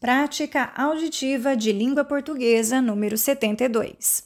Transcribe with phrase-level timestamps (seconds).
[0.00, 4.24] Prática Auditiva de Língua Portuguesa número 72.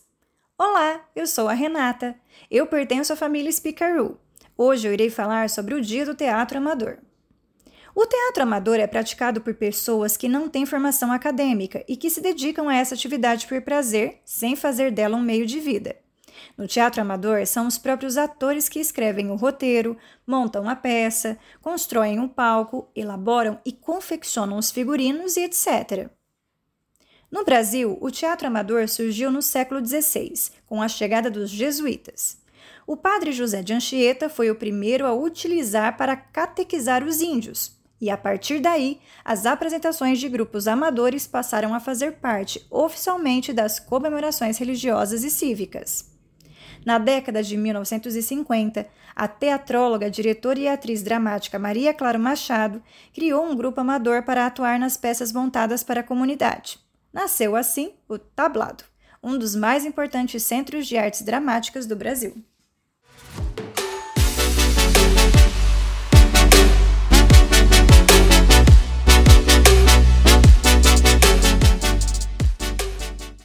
[0.57, 2.15] Olá, eu sou a Renata.
[2.49, 4.17] Eu pertenço à família Speakeroo.
[4.57, 6.99] Hoje eu irei falar sobre o Dia do Teatro Amador.
[7.93, 12.21] O teatro amador é praticado por pessoas que não têm formação acadêmica e que se
[12.21, 15.97] dedicam a essa atividade por prazer, sem fazer dela um meio de vida.
[16.57, 22.19] No teatro amador, são os próprios atores que escrevem o roteiro, montam a peça, constroem
[22.19, 26.11] um palco, elaboram e confeccionam os figurinos e etc.
[27.31, 30.33] No Brasil, o teatro amador surgiu no século XVI,
[30.67, 32.39] com a chegada dos jesuítas.
[32.87, 38.11] O padre José de Anchieta foi o primeiro a utilizar para catequizar os índios, e
[38.11, 44.59] a partir daí, as apresentações de grupos amadores passaram a fazer parte oficialmente das comemorações
[44.59, 46.14] religiosas e cívicas.
[46.85, 52.83] Na década de 1950, a teatróloga, diretora e atriz dramática Maria Clara Machado
[53.15, 56.79] criou um grupo amador para atuar nas peças montadas para a comunidade.
[57.13, 58.85] Nasceu assim o Tablado,
[59.23, 62.45] um dos mais importantes centros de artes dramáticas do Brasil.